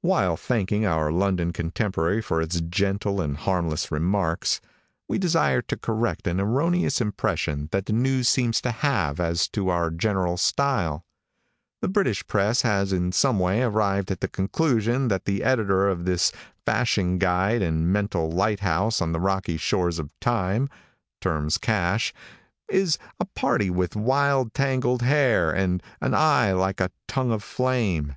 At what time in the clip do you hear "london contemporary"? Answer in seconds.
1.10-2.22